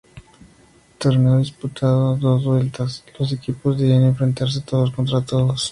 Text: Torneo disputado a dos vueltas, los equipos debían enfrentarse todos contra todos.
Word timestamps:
Torneo 0.97 1.37
disputado 1.37 2.09
a 2.09 2.15
dos 2.17 2.43
vueltas, 2.43 3.03
los 3.19 3.31
equipos 3.33 3.77
debían 3.77 4.01
enfrentarse 4.01 4.61
todos 4.61 4.89
contra 4.91 5.21
todos. 5.23 5.69